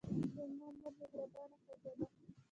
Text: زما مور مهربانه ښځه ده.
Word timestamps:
زما 0.35 0.45
مور 0.57 0.73
مهربانه 1.05 1.57
ښځه 1.65 1.91
ده. 1.97 2.05